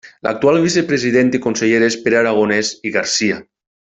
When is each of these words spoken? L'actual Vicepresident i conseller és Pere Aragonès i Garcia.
L'actual 0.27 0.55
Vicepresident 0.63 1.29
i 1.39 1.41
conseller 1.43 1.83
és 1.91 1.99
Pere 2.07 2.19
Aragonès 2.23 2.75
i 2.91 2.97
Garcia. 2.99 3.41